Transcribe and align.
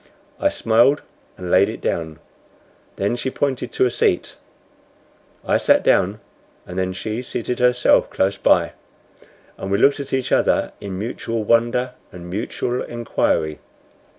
I 0.39 0.49
smiled 0.49 1.03
and 1.37 1.51
laid 1.51 1.69
it 1.69 1.79
down. 1.79 2.17
Then 2.95 3.15
she 3.15 3.29
pointed 3.29 3.71
to 3.73 3.85
a 3.85 3.91
seat. 3.91 4.35
I 5.45 5.59
sat 5.59 5.83
down, 5.83 6.21
and 6.65 6.79
then 6.79 6.91
she 6.91 7.21
seated 7.21 7.59
herself 7.59 8.09
close 8.09 8.35
by 8.35 8.63
me, 9.21 9.27
and 9.59 9.69
we 9.69 9.77
looked 9.77 9.99
at 9.99 10.11
each 10.11 10.31
other 10.31 10.71
in 10.81 10.97
mutual 10.97 11.43
wonder 11.43 11.93
and 12.11 12.31
mutual 12.31 12.81
inquiry. 12.81 13.59